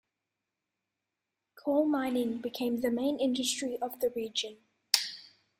[1.53, 4.57] Coal mining became the main industry of the region.